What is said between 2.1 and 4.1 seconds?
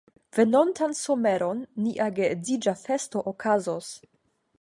geedziĝa festo okazos.